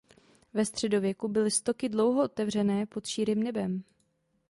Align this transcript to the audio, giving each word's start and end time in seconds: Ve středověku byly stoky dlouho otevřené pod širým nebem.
Ve 0.53 0.65
středověku 0.65 1.27
byly 1.27 1.51
stoky 1.51 1.89
dlouho 1.89 2.23
otevřené 2.23 2.85
pod 2.85 3.05
širým 3.07 3.43
nebem. 3.43 3.83